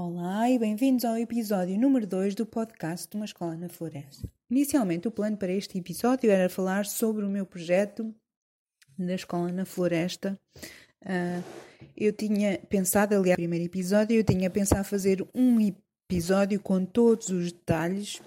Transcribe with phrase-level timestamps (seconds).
[0.00, 4.30] Olá e bem-vindos ao episódio número 2 do podcast de uma escola na floresta.
[4.48, 8.14] Inicialmente, o plano para este episódio era falar sobre o meu projeto
[8.96, 10.38] da escola na floresta.
[11.02, 11.42] Uh,
[11.96, 15.58] eu tinha pensado, aliás, no primeiro episódio, eu tinha pensado fazer um
[16.08, 18.22] episódio com todos os detalhes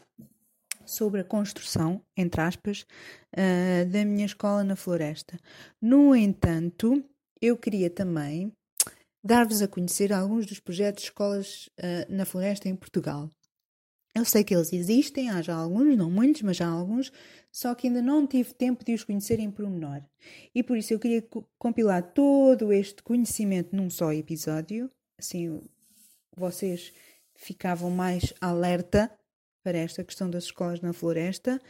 [0.85, 2.85] sobre a construção, entre aspas,
[3.33, 5.39] uh, da minha escola na floresta.
[5.81, 7.01] No entanto,
[7.41, 8.51] eu queria também
[9.23, 13.29] dar-vos a conhecer alguns dos projetos de escolas uh, na floresta em Portugal.
[14.13, 17.11] Eu sei que eles existem, há já alguns, não muitos, mas já alguns,
[17.49, 20.03] só que ainda não tive tempo de os conhecer em pormenor.
[20.53, 21.25] E por isso eu queria
[21.57, 25.61] compilar todo este conhecimento num só episódio, assim
[26.35, 26.91] vocês
[27.35, 29.11] ficavam mais alerta
[29.63, 31.61] para esta questão das escolas na floresta,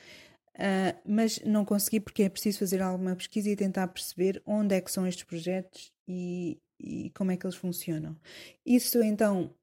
[0.55, 4.81] uh, mas não consegui porque é preciso fazer alguma pesquisa e tentar perceber onde é
[4.81, 8.17] que são estes projetos e, e como é que eles funcionam.
[8.65, 9.53] Isso então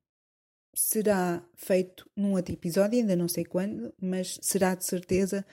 [0.75, 5.45] será feito num outro episódio, ainda não sei quando, mas será de certeza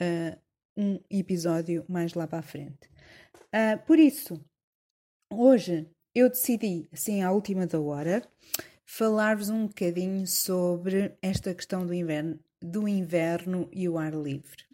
[0.00, 0.38] uh,
[0.76, 2.88] um episódio mais lá para a frente.
[3.48, 4.42] Uh, por isso,
[5.30, 8.26] hoje eu decidi, assim à última da hora,
[8.86, 14.64] falar-vos um bocadinho sobre esta questão do inverno, do inverno e o ar livre.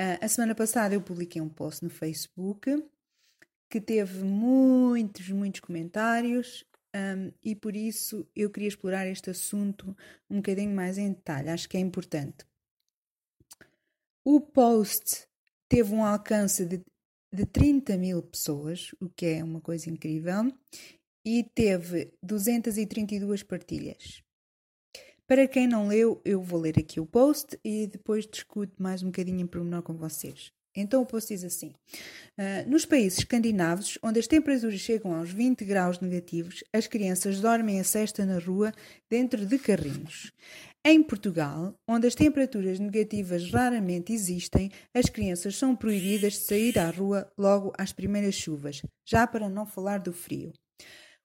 [0.00, 2.70] Uh, a semana passada eu publiquei um post no Facebook
[3.70, 9.96] que teve muitos, muitos comentários um, e por isso eu queria explorar este assunto
[10.28, 11.48] um bocadinho mais em detalhe.
[11.48, 12.44] Acho que é importante.
[14.24, 15.28] O post
[15.68, 16.82] teve um alcance de,
[17.32, 20.52] de 30 mil pessoas, o que é uma coisa incrível,
[21.24, 24.22] e teve 232 partilhas.
[25.28, 29.06] Para quem não leu, eu vou ler aqui o post e depois discuto mais um
[29.06, 30.52] bocadinho em pormenor com vocês.
[30.74, 31.72] Então o post diz assim:
[32.38, 37.80] uh, Nos países escandinavos, onde as temperaturas chegam aos 20 graus negativos, as crianças dormem
[37.80, 38.72] a cesta na rua
[39.08, 40.32] dentro de carrinhos.
[40.84, 46.88] Em Portugal, onde as temperaturas negativas raramente existem, as crianças são proibidas de sair à
[46.88, 50.52] rua logo às primeiras chuvas, já para não falar do frio.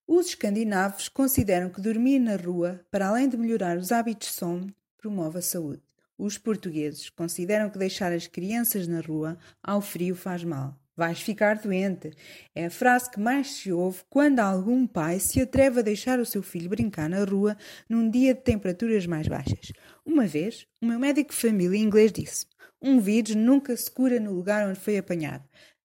[0.08, 4.76] Os escandinavos consideram que dormir na rua, para além de melhorar os hábitos de sono,
[4.98, 5.85] promove a saúde.
[6.18, 10.80] Os portugueses consideram que deixar as crianças na rua ao frio faz mal.
[10.96, 12.12] Vais ficar doente.
[12.56, 16.26] É a frase que mais se ouve quando algum pai se atreve a deixar o
[16.26, 17.58] seu filho brincar na rua
[17.90, 19.74] num dia de temperaturas mais baixas.
[20.06, 22.46] Uma vez, o meu médico de família inglês disse:
[22.82, 25.44] Um vírus nunca se cura no lugar onde foi apanhado.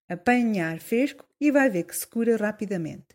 [0.08, 3.06] Apanhar fresco e vai ver que se cura rapidamente.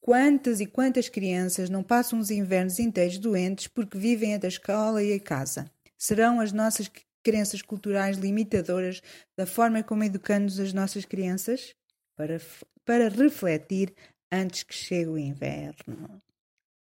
[0.00, 5.00] Quantas e quantas crianças não passam os invernos inteiros doentes porque vivem a da escola
[5.00, 5.70] e a casa?
[6.00, 6.90] Serão as nossas
[7.22, 9.02] crenças culturais limitadoras
[9.36, 11.74] da forma como educamos as nossas crianças?
[12.16, 12.40] Para,
[12.84, 13.94] para refletir
[14.32, 16.20] antes que chegue o inverno.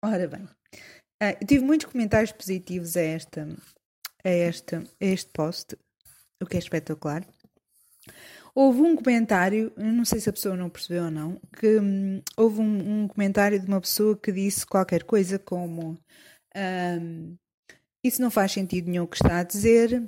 [0.03, 3.47] Ora bem, uh, eu tive muitos comentários positivos a, esta,
[4.23, 5.77] a, esta, a este post,
[6.41, 7.25] o que é espetacular.
[8.53, 12.61] Houve um comentário, não sei se a pessoa não percebeu ou não, que hum, houve
[12.61, 15.99] um, um, comentário de uma pessoa que disse qualquer coisa como
[16.55, 17.35] um,
[18.05, 20.07] isso não faz sentido nenhum o que está a dizer.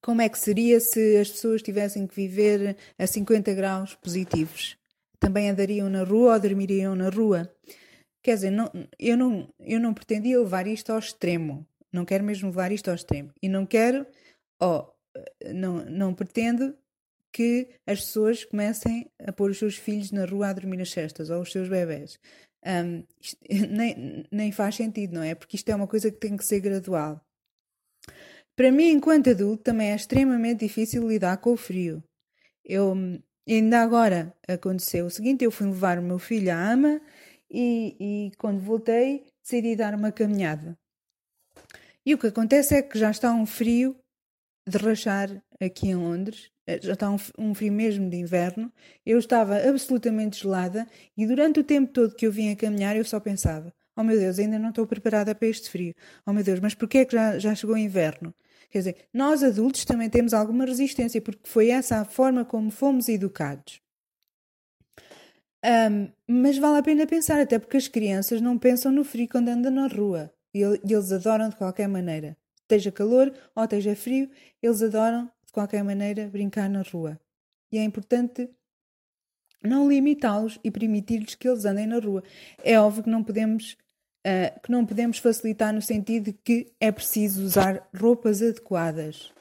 [0.00, 4.76] Como é que seria se as pessoas tivessem que viver a 50 graus positivos?
[5.18, 7.50] Também andariam na rua ou dormiriam na rua?
[8.22, 11.64] Quer dizer, não, eu, não, eu não pretendia levar isto ao extremo.
[11.92, 13.30] Não quero mesmo levar isto ao extremo.
[13.40, 14.04] E não quero,
[14.60, 14.86] oh,
[15.54, 16.76] não, não pretendo
[17.32, 21.30] que as pessoas comecem a pôr os seus filhos na rua a dormir nas cestas
[21.30, 22.18] ou os seus bebés.
[22.66, 23.38] Um, isto,
[23.70, 25.34] nem, nem faz sentido, não é?
[25.34, 27.20] Porque isto é uma coisa que tem que ser gradual.
[28.56, 32.02] Para mim, enquanto adulto, também é extremamente difícil lidar com o frio.
[32.64, 32.94] Eu,
[33.48, 37.00] ainda agora aconteceu o seguinte: eu fui levar o meu filho à ama
[37.50, 40.76] e, e quando voltei decidi dar uma caminhada.
[42.04, 43.96] E o que acontece é que já está um frio
[44.68, 48.72] de rachar aqui em Londres eh, já está um, um, frio mesmo de inverno,
[49.04, 50.86] eu estava absolutamente gelada
[51.16, 54.18] e durante o tempo todo que eu vim a caminhar eu só pensava: oh meu
[54.18, 55.94] Deus, ainda não estou preparada para este frio.
[56.26, 58.34] Oh meu Deus, mas porquê é que já, já chegou o inverno?
[58.70, 63.08] Quer dizer, nós adultos também temos alguma resistência porque foi essa a forma como fomos
[63.08, 63.80] educados.
[65.64, 69.48] Um, mas vale a pena pensar, até porque as crianças não pensam no frio quando
[69.48, 72.36] andam na rua e eles adoram de qualquer maneira.
[72.62, 74.30] Esteja calor ou esteja frio,
[74.62, 77.18] eles adoram qualquer maneira, brincar na rua.
[77.72, 78.48] E é importante
[79.62, 82.22] não limitá-los e permitir-lhes que eles andem na rua.
[82.62, 83.76] É óbvio que não podemos
[84.26, 89.32] uh, que não podemos facilitar no sentido de que é preciso usar roupas adequadas.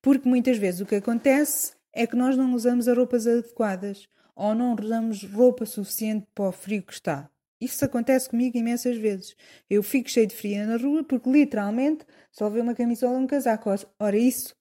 [0.00, 4.54] Porque muitas vezes o que acontece é que nós não usamos as roupas adequadas ou
[4.54, 7.28] não usamos roupa suficiente para o frio que está.
[7.60, 9.34] Isso acontece comigo imensas vezes.
[9.68, 13.26] Eu fico cheio de frio na rua porque literalmente só vê uma camisola e um
[13.26, 13.70] casaco.
[13.98, 14.54] Ora, isso,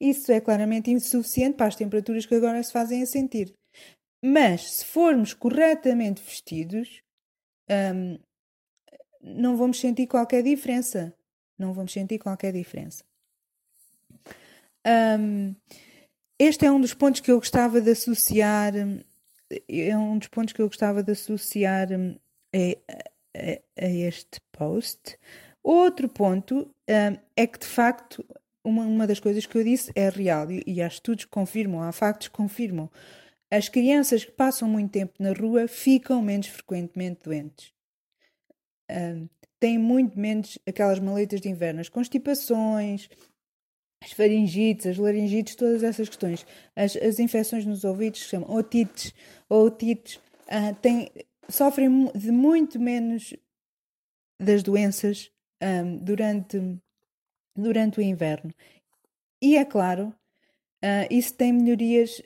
[0.00, 3.54] isso é claramente insuficiente para as temperaturas que agora se fazem a sentir.
[4.22, 7.02] Mas se formos corretamente vestidos,
[7.70, 8.18] hum,
[9.20, 11.14] não vamos sentir qualquer diferença.
[11.58, 13.04] Não vamos sentir qualquer diferença.
[14.86, 15.54] Um,
[16.38, 18.72] este é um dos pontos que eu gostava de associar.
[19.68, 22.18] É um dos pontos que eu gostava de associar hum,
[22.54, 22.94] a,
[23.36, 25.18] a, a este post.
[25.62, 28.24] Outro ponto é que, de facto,
[28.64, 31.82] uma, uma das coisas que eu disse é real e, e há estudos que confirmam,
[31.82, 32.90] há factos que confirmam.
[33.50, 37.72] As crianças que passam muito tempo na rua ficam menos frequentemente doentes.
[38.90, 39.28] Um,
[39.60, 43.08] têm muito menos aquelas maletas de inverno, as constipações,
[44.02, 46.46] as faringites, as laringites, todas essas questões.
[46.74, 49.14] As, as infecções nos ouvidos, que chamam otites,
[49.48, 51.10] otites, uh, têm,
[51.48, 53.34] sofrem de muito menos
[54.40, 55.30] das doenças
[55.62, 56.58] um, durante,
[57.56, 58.52] durante o inverno.
[59.40, 60.14] E é claro,
[60.82, 62.22] uh, isso tem melhorias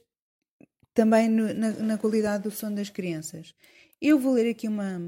[0.94, 3.54] também no, na, na, qualidade do sono das crianças.
[4.00, 5.00] Eu vou ler aqui uma.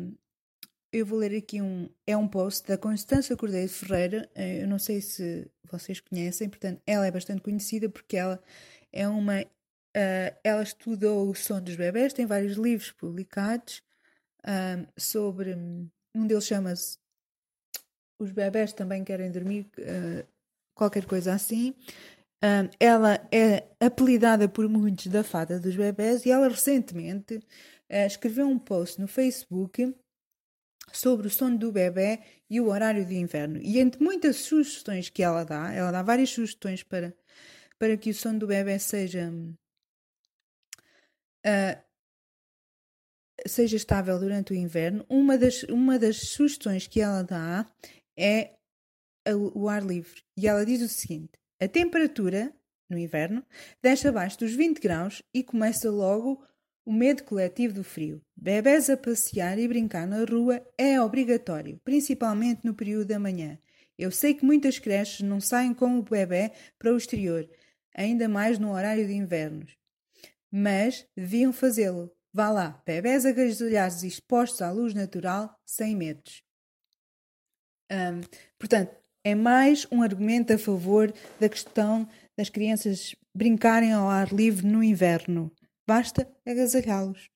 [0.93, 1.89] Eu vou ler aqui um.
[2.07, 4.31] É um post da Constância Cordeiro Ferreira.
[4.35, 8.43] Eh, eu não sei se vocês conhecem, portanto, ela é bastante conhecida porque ela
[8.93, 9.43] é uma.
[9.43, 13.83] Uh, ela estudou o sono dos bebés, tem vários livros publicados
[14.47, 15.55] um, sobre.
[16.15, 16.99] Um deles chama-se
[18.21, 20.27] Os Bebés Também Querem Dormir, uh,
[20.75, 21.75] qualquer coisa assim.
[22.43, 28.47] Um, ela é apelidada por muitos da fada dos bebés e ela recentemente uh, escreveu
[28.47, 29.95] um post no Facebook
[30.93, 33.61] sobre o sono do bebê e o horário de inverno.
[33.63, 37.15] E entre muitas sugestões que ela dá, ela dá várias sugestões para,
[37.79, 39.33] para que o sono do bebê seja
[41.47, 41.91] uh,
[43.47, 47.67] seja estável durante o inverno, uma das, uma das sugestões que ela dá
[48.21, 48.55] é
[49.35, 50.23] o ar livre.
[50.37, 52.53] E ela diz o seguinte: a temperatura
[52.89, 53.45] no inverno
[53.83, 56.45] desce abaixo dos 20 graus e começa logo
[56.85, 58.21] o medo coletivo do frio.
[58.37, 63.59] Bebés a passear e brincar na rua é obrigatório, principalmente no período da manhã.
[63.99, 67.49] Eu sei que muitas creches não saem com o bebê para o exterior,
[67.95, 69.77] ainda mais no horário de invernos.
[70.51, 76.45] Mas deviam fazê-lo, Vá lá, bebés agasalhados expostos à luz natural, sem medos.
[77.91, 78.21] Um,
[78.59, 78.95] portanto,
[79.25, 82.09] é mais um argumento a favor da questão
[82.39, 85.51] das crianças brincarem ao ar livre no inverno.
[85.87, 87.29] Basta agasalhá-los.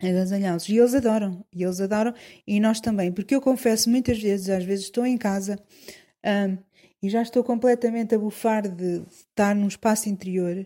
[0.00, 0.68] Agasalhá-los.
[0.68, 1.44] E eles adoram.
[1.52, 2.14] E eles adoram.
[2.46, 3.12] E nós também.
[3.12, 5.58] Porque eu confesso muitas vezes, às vezes estou em casa
[6.24, 6.56] um,
[7.02, 10.64] e já estou completamente a bufar de estar num espaço interior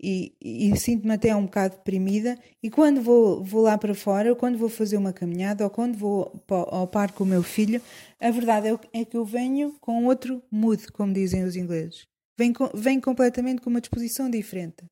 [0.00, 2.38] e, e sinto-me até um bocado deprimida.
[2.62, 5.96] E quando vou, vou lá para fora, ou quando vou fazer uma caminhada, ou quando
[5.96, 7.80] vou ao parque com o meu filho,
[8.20, 12.06] a verdade é, é que eu venho com outro mood, como dizem os ingleses.
[12.36, 14.84] Venho, venho completamente com uma disposição diferente.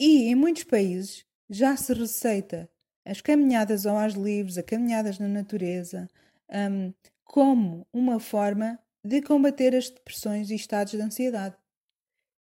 [0.00, 2.68] E em muitos países já se receita
[3.04, 6.08] as caminhadas ao ar livre, as caminhadas na natureza,
[6.50, 6.92] um,
[7.24, 11.56] como uma forma de combater as depressões e estados de ansiedade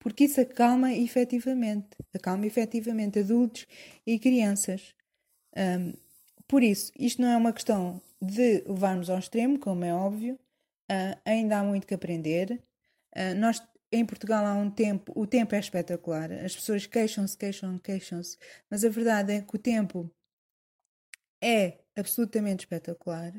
[0.04, 3.66] porque isso acalma efetivamente, acalma efetivamente adultos
[4.06, 4.94] e crianças.
[5.56, 5.94] Um,
[6.46, 10.36] por isso, isto não é uma questão de levarmos ao extremo, como é óbvio,
[10.92, 12.62] uh, ainda há muito que aprender.
[13.16, 17.80] Uh, nós, em Portugal, há um tempo, o tempo é espetacular, as pessoas queixam-se, queixam,
[17.80, 18.38] queixam-se,
[18.70, 20.12] mas a verdade é que o tempo
[21.42, 23.34] é absolutamente espetacular.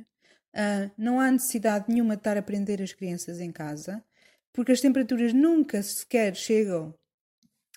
[0.54, 4.02] Uh, não há necessidade nenhuma de estar a aprender as crianças em casa
[4.54, 6.94] porque as temperaturas nunca sequer chegam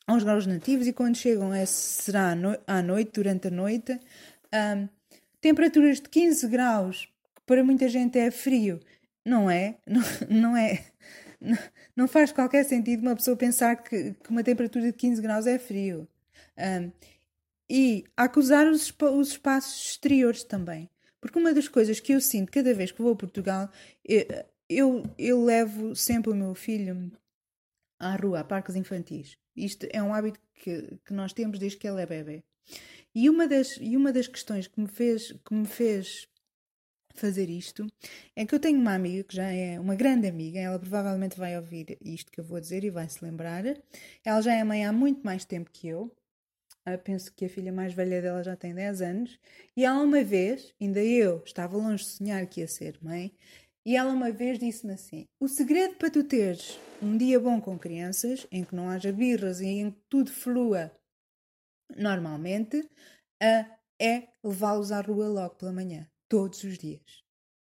[0.05, 2.33] aos graus nativos e quando chegam é, será
[2.65, 3.99] à noite, durante a noite.
[4.53, 4.87] Um,
[5.41, 7.05] temperaturas de 15 graus,
[7.35, 8.79] que para muita gente é frio,
[9.25, 9.79] não é?
[9.85, 10.85] Não, não é?
[11.95, 15.59] Não, faz qualquer sentido uma pessoa pensar que, que uma temperatura de 15 graus é
[15.59, 16.07] frio.
[16.57, 16.91] Um,
[17.69, 20.89] e acusar os, os espaços exteriores também.
[21.19, 23.69] Porque uma das coisas que eu sinto cada vez que vou a Portugal,
[24.07, 27.11] é, eu, eu levo sempre o meu filho
[27.99, 29.37] à rua, a parques infantis.
[29.55, 32.43] Isto é um hábito que, que nós temos desde que ele é bebê.
[33.15, 36.27] E uma das, e uma das questões que me, fez, que me fez
[37.15, 37.87] fazer isto
[38.35, 41.57] é que eu tenho uma amiga que já é uma grande amiga, ela provavelmente vai
[41.57, 43.63] ouvir isto que eu vou dizer e vai se lembrar.
[44.23, 46.11] Ela já é mãe há muito mais tempo que eu.
[46.85, 49.39] Eu ah, penso que a filha mais velha dela já tem 10 anos.
[49.75, 53.33] E há uma vez, ainda eu estava longe de sonhar que ia ser mãe,
[53.87, 57.79] e ela uma vez disse-me assim: O segredo para tu teres um dia bom com
[57.79, 60.91] crianças, em que não haja birras e em que tudo flua
[61.95, 67.23] normalmente, uh, é levá-los à rua logo pela manhã, todos os dias.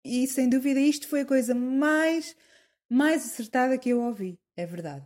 [0.05, 2.37] E sem dúvida isto foi a coisa mais,
[2.89, 5.05] mais acertada que eu ouvi, é verdade.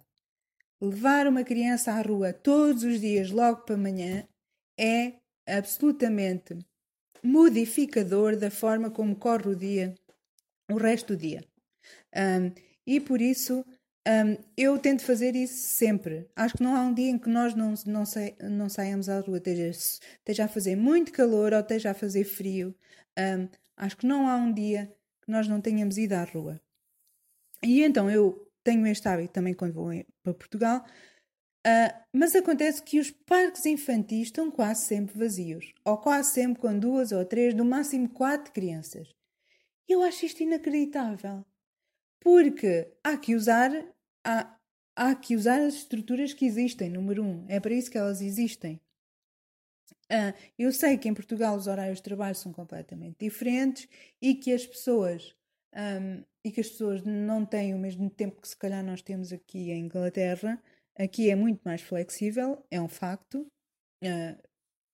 [0.79, 4.29] Levar uma criança à rua todos os dias, logo para manhã,
[4.79, 5.15] é
[5.47, 6.59] absolutamente
[7.23, 9.95] modificador da forma como corre o dia,
[10.71, 11.45] o resto do dia.
[12.15, 12.53] Um,
[12.87, 13.65] e por isso
[14.09, 16.31] um, eu tento fazer isso sempre.
[16.35, 19.37] Acho que não há um dia em que nós não, não, sa não à rua,
[19.37, 22.75] esteja, esteja a fazer muito calor ou esteja a fazer frio.
[23.19, 24.91] Um, acho que não há um dia
[25.23, 26.59] que nós não tenhamos ido à rua.
[27.63, 29.91] E então eu tenho este hábito também quando vou
[30.23, 30.87] para Portugal,
[31.67, 36.79] uh, mas acontece que os parques infantis estão quase sempre vazios, ou quase sempre com
[36.79, 39.18] duas ou três, no máximo quatro crianças.
[39.88, 41.45] Eu acho isto inacreditável,
[42.21, 43.71] porque há que usar,
[44.25, 44.59] há,
[44.95, 48.80] há que usar as estruturas que existem, número um, é para isso que elas existem.
[50.11, 53.88] Uh, eu sei que em Portugal os horários de trabalho são completamente diferentes
[54.21, 55.35] e que as pessoas
[55.75, 59.33] um, e que as pessoas não têm o mesmo tempo que se calhar nós temos
[59.33, 60.62] aqui em Inglaterra.
[60.97, 63.47] Aqui é muito mais flexível, é um facto.
[64.02, 64.48] Uh,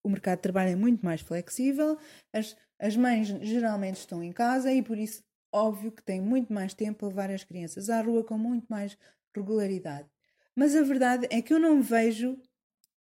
[0.04, 1.98] o mercado de trabalho é muito mais flexível,
[2.32, 6.74] as, as mães geralmente estão em casa e por isso, óbvio que têm muito mais
[6.74, 8.96] tempo a levar as crianças à rua com muito mais
[9.34, 10.08] regularidade.
[10.54, 12.38] Mas a verdade é que eu não vejo,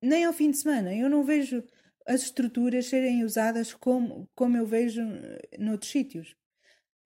[0.01, 1.63] nem ao fim de semana, eu não vejo
[2.06, 5.01] as estruturas serem usadas como, como eu vejo
[5.60, 6.36] noutros sítios.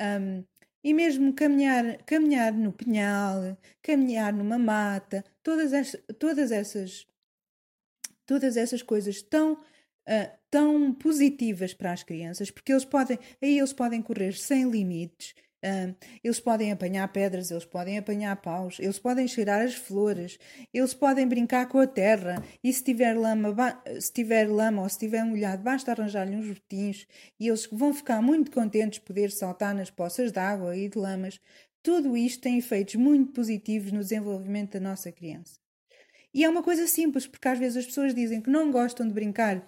[0.01, 0.43] Um,
[0.83, 7.05] e mesmo caminhar, caminhar no pinhal, caminhar numa mata, todas, as, todas essas
[8.25, 9.61] todas essas coisas tão
[10.07, 15.33] uh, tão positivas para as crianças, porque eles podem aí eles podem correr sem limites,
[15.63, 20.39] Uh, eles podem apanhar pedras, eles podem apanhar paus, eles podem cheirar as flores,
[20.73, 22.43] eles podem brincar com a terra.
[22.63, 23.53] E se tiver lama,
[23.99, 27.05] se tiver lama ou se tiver molhado, basta arranjar-lhe uns botinhos
[27.39, 30.97] e eles vão ficar muito contentes de poder saltar nas poças de água e de
[30.97, 31.39] lamas.
[31.83, 35.59] Tudo isto tem efeitos muito positivos no desenvolvimento da nossa criança.
[36.33, 39.13] E é uma coisa simples, porque às vezes as pessoas dizem que não gostam de
[39.13, 39.67] brincar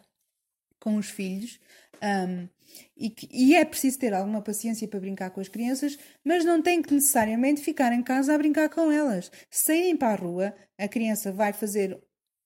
[0.84, 1.62] com os filhos.
[2.04, 2.50] Um,
[2.98, 6.62] e, que, e, é preciso ter alguma paciência para brincar com as crianças, mas não
[6.62, 9.32] tem que necessariamente ficar em casa a brincar com elas.
[9.50, 11.98] Saírem para a rua, a criança vai fazer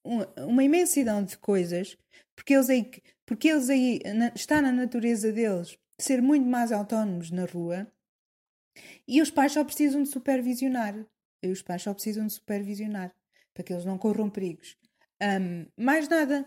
[0.03, 1.98] uma, uma imensidão de coisas,
[2.36, 2.91] porque eles aí,
[3.25, 7.91] porque eles aí na, está na natureza deles ser muito mais autónomos na rua,
[9.08, 10.94] e os pais só precisam de supervisionar.
[11.41, 13.12] E os pais só precisam de supervisionar
[13.56, 14.77] para que eles não corram perigos.
[15.20, 16.46] Um, mais nada.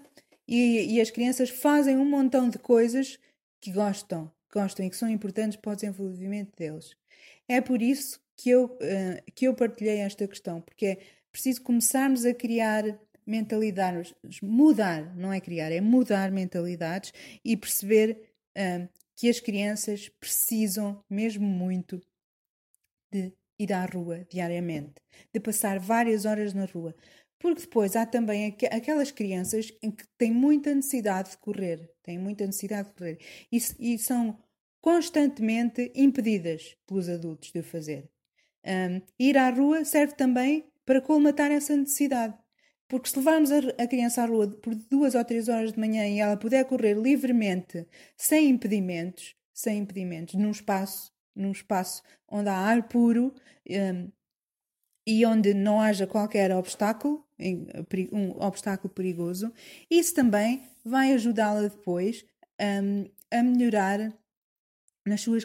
[0.50, 3.20] E, e as crianças fazem um montão de coisas
[3.60, 6.96] que gostam, gostam e que são importantes para o desenvolvimento deles.
[7.46, 10.98] É por isso que eu, uh, que eu partilhei esta questão, porque é
[11.30, 12.82] preciso começarmos a criar
[13.24, 17.12] mentalidades, mudar, não é criar, é mudar mentalidades
[17.44, 18.20] e perceber
[18.58, 22.00] uh, que as crianças precisam mesmo muito
[23.12, 24.94] de ir à rua diariamente,
[25.32, 26.92] de passar várias horas na rua,
[27.40, 32.46] porque depois há também aquelas crianças em que têm muita necessidade de correr, têm muita
[32.46, 33.18] necessidade de correr
[33.50, 34.38] e, e são
[34.80, 38.08] constantemente impedidas pelos adultos de o fazer.
[38.64, 42.36] Um, ir à rua serve também para colmatar essa necessidade.
[42.86, 46.06] Porque se levarmos a, a criança à rua por duas ou três horas de manhã
[46.06, 52.56] e ela puder correr livremente, sem impedimentos, sem impedimentos, num espaço, num espaço onde há
[52.56, 53.32] ar puro,
[53.70, 54.10] um,
[55.06, 57.24] e onde não haja qualquer obstáculo,
[58.12, 59.52] um obstáculo perigoso,
[59.90, 62.24] isso também vai ajudá-la depois
[62.60, 64.12] um, a melhorar
[65.06, 65.44] nas suas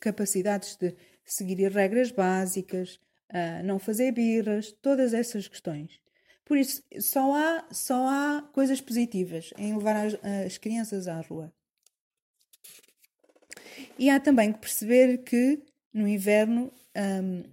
[0.00, 0.94] capacidades de
[1.24, 2.98] seguir regras básicas,
[3.30, 6.00] uh, não fazer birras, todas essas questões.
[6.44, 10.14] Por isso, só há, só há coisas positivas em levar as,
[10.46, 11.52] as crianças à rua.
[13.96, 17.44] E há também que perceber que no inverno um,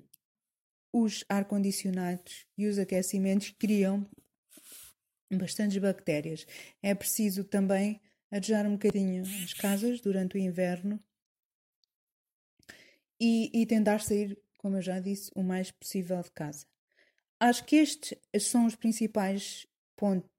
[0.91, 4.09] os ar-condicionados e os aquecimentos criam
[5.31, 6.45] bastantes bactérias.
[6.81, 8.01] É preciso também
[8.31, 10.99] adejar um bocadinho as casas durante o inverno
[13.19, 16.65] e, e, tentar sair, como eu já disse, o mais possível de casa.
[17.39, 20.29] Acho que estes são os principais pontos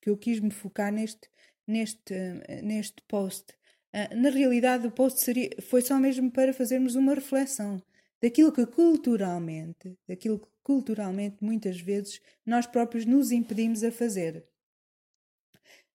[0.00, 1.28] que eu quis me focar neste,
[1.66, 2.14] neste,
[2.62, 3.54] neste post.
[3.92, 7.82] Ah, na realidade, o post seria, foi só mesmo para fazermos uma reflexão
[8.20, 14.46] daquilo que culturalmente, daquilo que culturalmente muitas vezes nós próprios nos impedimos a fazer.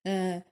[0.05, 0.43] Uh,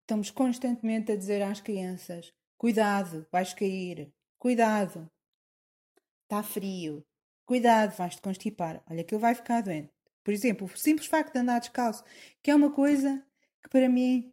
[0.00, 5.10] estamos constantemente a dizer às crianças: cuidado, vais cair, cuidado,
[6.22, 7.04] está frio,
[7.44, 9.92] cuidado, vais-te constipar, olha que ele vai ficar doente.
[10.22, 12.04] Por exemplo, o simples facto de andar descalço,
[12.42, 13.24] que é uma coisa
[13.62, 14.32] que para mim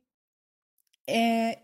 [1.07, 1.63] é,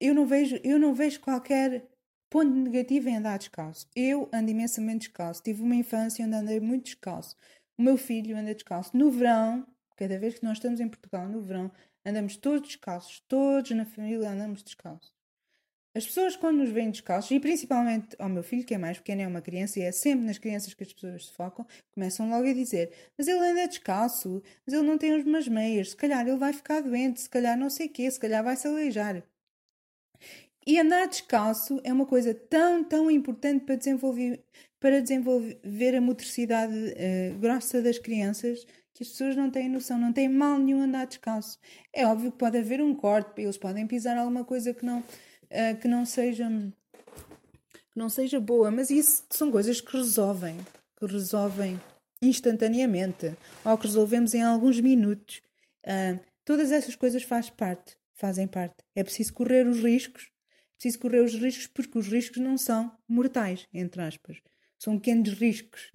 [0.00, 1.88] eu não vejo, eu não vejo qualquer
[2.32, 3.86] ponto negativo em andar descalço.
[3.94, 5.42] Eu ando imensamente descalço.
[5.42, 7.36] Tive uma infância onde andei muito descalço.
[7.76, 8.96] O meu filho anda descalço.
[8.96, 11.70] No verão, cada vez que nós estamos em Portugal, no verão,
[12.06, 13.22] andamos todos descalços.
[13.28, 15.12] Todos na família andamos descalços.
[15.94, 19.20] As pessoas, quando nos veem descalços, e principalmente ao meu filho, que é mais pequeno,
[19.20, 22.48] é uma criança, e é sempre nas crianças que as pessoas se focam, começam logo
[22.48, 26.38] a dizer: Mas ele anda descalço, mas ele não tem umas meias, se calhar ele
[26.38, 29.22] vai ficar doente, se calhar não sei o quê, se calhar vai se aleijar.
[30.66, 34.44] E andar descalço é uma coisa tão, tão importante para desenvolver,
[34.78, 38.64] para desenvolver a motricidade uh, grossa das crianças
[38.94, 41.58] que as pessoas não têm noção, não têm mal nenhum andar descalço.
[41.92, 45.76] É óbvio que pode haver um corte, eles podem pisar alguma coisa que não, uh,
[45.80, 50.56] que não seja que não seja boa, mas isso são coisas que resolvem,
[50.96, 51.78] que resolvem
[52.22, 55.42] instantaneamente, ou que resolvemos em alguns minutos.
[55.84, 58.76] Uh, todas essas coisas faz parte, fazem parte.
[58.94, 60.32] É preciso correr os riscos
[60.82, 64.42] preciso correr os riscos porque os riscos não são mortais, entre aspas.
[64.76, 65.92] São pequenos riscos.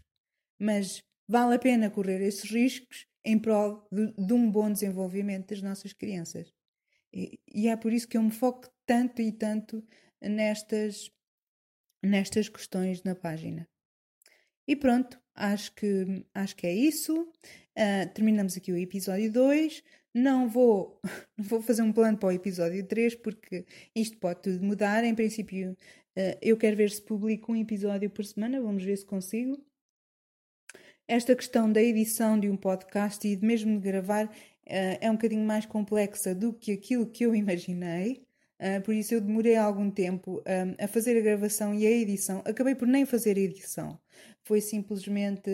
[0.57, 5.61] Mas vale a pena correr esses riscos em prol de, de um bom desenvolvimento das
[5.61, 6.53] nossas crianças.
[7.13, 9.85] E, e, é por isso que eu me foco tanto e tanto
[10.21, 11.11] nestas,
[12.01, 13.67] nestas questões na página.
[14.65, 17.23] E pronto, acho que, acho que é isso.
[17.77, 19.83] Uh, terminamos aqui o episódio 2.
[20.17, 20.99] Não vou,
[21.37, 25.03] não vou fazer um plano para o episódio 3 porque isto pode tudo mudar.
[25.03, 29.05] Em princípio, uh, eu quero ver se publico um episódio por semana, vamos ver se
[29.05, 29.63] consigo.
[31.07, 34.31] Esta questão da edição de um podcast e mesmo de gravar uh,
[34.65, 38.25] é um bocadinho mais complexa do que aquilo que eu imaginei.
[38.59, 42.41] Uh, por isso eu demorei algum tempo um, a fazer a gravação e a edição.
[42.43, 43.99] Acabei por nem fazer a edição.
[44.43, 45.51] Foi simplesmente.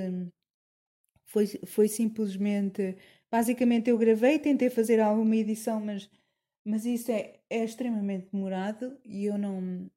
[1.25, 2.95] Foi, foi simplesmente
[3.33, 6.07] Basicamente eu gravei, tentei fazer alguma edição, mas,
[6.63, 9.89] mas isso é, é extremamente demorado e eu não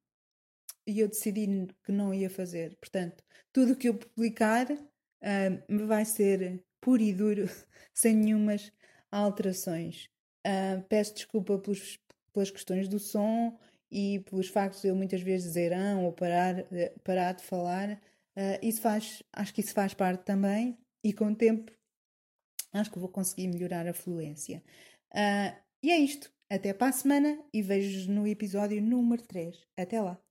[0.87, 1.45] e eu decidi
[1.83, 2.75] que não ia fazer.
[2.77, 3.23] Portanto,
[3.53, 7.47] tudo o que eu publicar uh, vai ser puro e duro,
[7.93, 8.71] sem nenhumas
[9.11, 10.09] alterações.
[10.43, 11.99] Uh, peço desculpa pelos,
[12.33, 13.55] pelas questões do som
[13.91, 18.01] e pelos factos de eu muitas vezes dizer ah, ou parar, eh, parar de falar.
[18.35, 21.76] Uh, isso faz, acho que isso faz parte também e com o tempo
[22.73, 24.63] acho que vou conseguir melhorar a fluência.
[25.13, 26.31] Uh, e é isto.
[26.49, 29.55] Até para a semana e vejo-vos no episódio número 3.
[29.77, 30.26] Até lá!